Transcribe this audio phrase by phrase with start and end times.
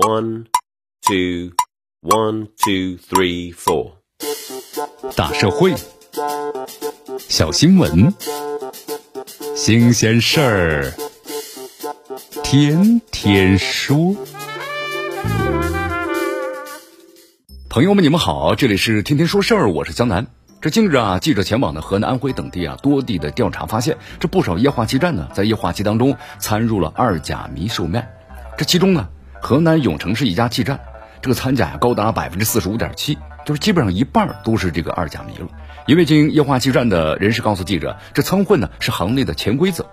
[0.00, 0.46] One,
[1.02, 1.52] two,
[2.00, 3.96] one, two, three, four。
[5.14, 5.74] 大社会，
[7.18, 8.14] 小新闻，
[9.54, 10.94] 新鲜事儿，
[12.42, 14.16] 天天说。
[17.68, 20.26] 朋友们，你们好，这里是天天说事儿，我是江南。
[20.62, 28.16] 这近日啊，记者前往的河南、安徽等地啊多地的调查发现，这不少液化气站呢，在液化气当中掺入了二甲醚售卖。
[28.56, 29.10] 这其中呢，
[29.40, 30.80] 河南永城市一家气站，
[31.22, 35.50] 这个掺假高达百分之四十五点七，就是基本上一半都是这个二甲醚了。
[35.86, 39.86] 一位经营液化气站的人士告诉记者，这掺混呢是行内的潜规则。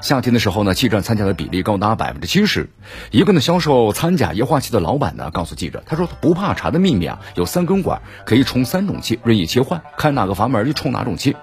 [0.00, 2.70] 夏天的时候呢，气站掺假的比例高达百分之七十。
[3.10, 11.36] 一个呢销售掺假液化气的老板呢告诉记者，他说他不怕查的秘密啊，有三根管可以充三种气，任意切换，看哪个阀门就充哪种气。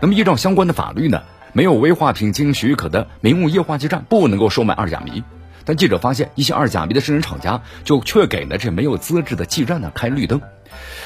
[0.00, 1.22] 那么依照相关的法律呢，
[1.52, 5.24] 没有危化品经营许可的民用液化气站不能够售卖二甲醚。
[5.64, 10.40] 但记者发现，一些二甲醚的生产厂家就却给了这没有资质的气站呢开绿灯。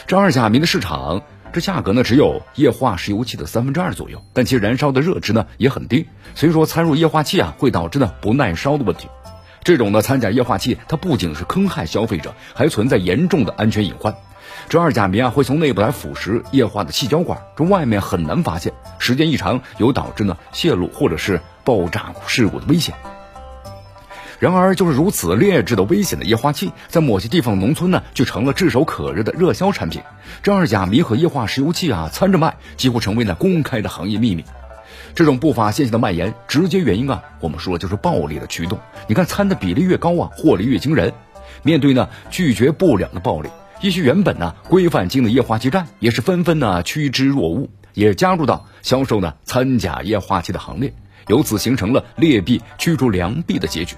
[0.06, 9.08] 这二甲醚的市场，这价格呢只有液化石油气的三分之二左右，但其燃烧的热值呢也很低，所以说掺入液化气啊会导致呢不耐烧的问题。
[9.64, 14.14] 这种呢掺假液化气，它不仅是坑害消费者，还存在严重的安全隐患。
[14.68, 22.94] 这二甲醚啊会从内部来腐蚀液化的气胶管，这外面很难发现，时间一长有导致呢泄露或者是爆炸事故的危险。
[24.38, 30.02] 然而，就是如此劣质的危险的液化气，在某些地方农村呢，就成了炙手可热的热销产品。
[30.42, 34.44] 这二甲醚和液化石油气啊掺着卖，几乎成为了公开的行业秘密。
[35.14, 38.78] 这种不法现象的蔓延，直接原因啊，我们说就是暴利的驱动。
[39.08, 41.14] 你看掺的比例越高啊，获利越惊人。
[41.62, 43.48] 面对呢拒绝不了的暴利，
[43.80, 50.92] 一些原本呢规范经营的液化气站，也是纷纷呢趋之若鹜，也加入到销售呢掺假液化气的行列，
[51.28, 53.96] 由此形成了劣币驱逐良币的结局。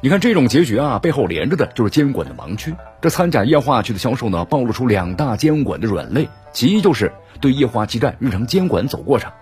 [0.00, 2.74] 你看这种结局啊，背后连着的就是监管的盲区。
[3.00, 6.28] 这参假液化气的销售呢，暴露出两大监管的软肋。
[6.52, 9.32] 其一就是对液化气站日常监管走过场。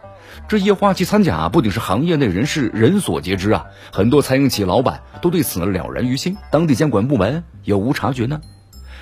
[0.48, 6.36] 这液化气掺假不仅是行业内人士人所皆知啊，很多餐饮企业老板都对此呢了然于心。
[6.50, 8.40] 当地监管部门有无察觉呢？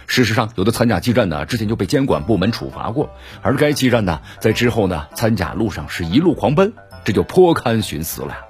[0.07, 3.11] 事实上，有的掺假气站呢，之前就被监管部门处罚过，
[3.43, 6.73] 而该气站呢，在之后呢，掺假路上是一路狂奔，
[7.05, 8.50] 这就颇堪寻思了。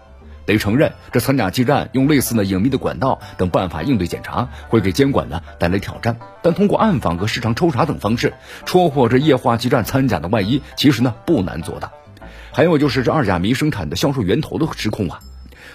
[0.52, 6.16] 得承认，这掺假气站用类似呢隐秘的管道等办法应对检查，会给监管呢带来挑战。
[6.42, 8.32] 但通过暗访和市场抽查等方式，
[8.64, 11.92] 戳破这液化气站掺假的外衣，其实呢不难做到。
[12.52, 15.20] 还有就是这二甲醚生产的销售源头的失控啊。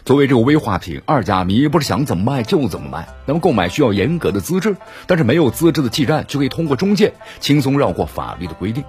[0.04, 3.08] 作为这个危化品，二甲醚不是想怎么卖就怎么卖。
[3.26, 4.76] 那么购买需要严格的资质，
[5.08, 8.84] 但是没有资质的气站就可以通过中介轻松绕过法律的规定。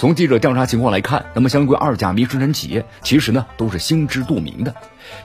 [0.00, 4.74] 从记者调查情况来看，那么相关二甲醚生产企业其实呢都是心知肚明的。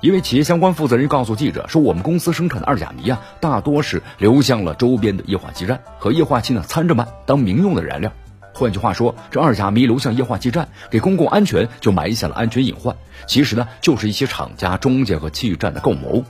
[0.01, 8.11] 一位企业相关负责人告诉记者说：“我们公司生产的二甲醚啊，大多是流向了周边的液化气站，和液化气呢掺着卖，当民用的燃料。
[8.53, 12.97] 换句话说，这二甲醚流向液化气站，给公共安全就埋下了安全隐患。
[13.27, 16.25] 其实呢，就是一些厂家、中介和气站的共谋。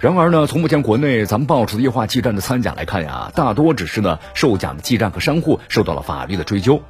[0.00, 6.80] 然而呢，从目前国内咱们爆出的液化气站的掺假来看呀，大多只是呢售假的气站和商户受到了法律的追究。”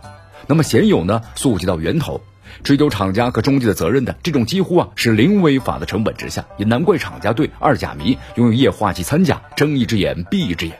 [0.46, 2.20] 那么鲜有呢，溯及到源头，
[2.62, 10.78] 追究厂家和中介的责任的这种几乎啊是零违法的成本之下，也难怪厂家对二甲醚拥有液化气掺假睁一只眼闭一只眼。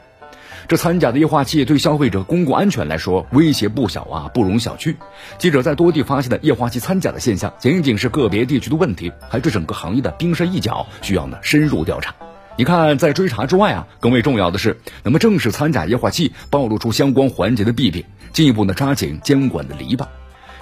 [0.65, 4.95] 这掺假的液化气对消费者公共安全来说威胁不小啊，不容小觑。
[5.37, 12.15] 记者在多地发现的液化气掺假的现象，仅仅是个别地区的问题，还是整个行业的冰山一角，需要呢深入调查。
[12.55, 20.05] 你看，在追查之外啊，更为重要的是，那么正式掺假液化气暴露出相关环节的弊病，进一步呢扎紧监管的篱笆，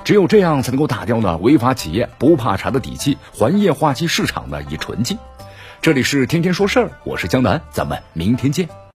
[0.06, 5.18] 只有这样才能够打掉呢违法企业不怕查的底气，还液化气市场的以纯净。
[5.82, 8.81] 这里是天天说事儿，我是江南，咱们明天见。